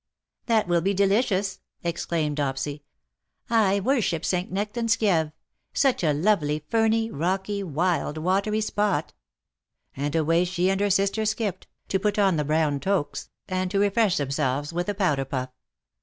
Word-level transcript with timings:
^'" 0.43 0.45
That 0.47 0.67
will 0.67 0.81
be 0.81 0.95
delicious!" 0.95 1.59
exclaimed 1.93 2.37
Dopsy. 2.37 2.77
^^ 2.77 2.81
I 3.51 3.79
worship 3.79 4.25
St. 4.25 4.51
Nectan^s 4.51 4.97
Kieve. 4.97 5.31
Such 5.75 6.03
a 6.03 6.11
lovely 6.11 6.57
ferny, 6.69 7.11
rocky, 7.11 7.61
wild, 7.61 8.17
watery 8.17 8.61
spot.^' 8.61 9.13
And 9.95 10.15
away 10.15 10.43
she 10.45 10.71
and 10.71 10.81
her 10.81 10.89
sister 10.89 11.23
skipped, 11.23 11.67
to 11.89 11.99
put 11.99 12.17
on 12.17 12.35
the 12.37 12.43
brown 12.43 12.79
toques, 12.79 13.29
and 13.47 13.69
to 13.69 13.77
refresh 13.77 14.17
themselves 14.17 14.73
with 14.73 14.89
a 14.89 14.95
powder 14.95 15.23
puff. 15.25 15.49